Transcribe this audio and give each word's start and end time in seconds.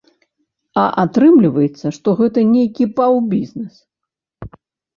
А 0.83 0.85
атрымліваецца, 1.03 1.87
што 1.99 2.09
гэта 2.23 2.39
нейкі 2.55 2.89
паўбізнэс. 2.99 3.75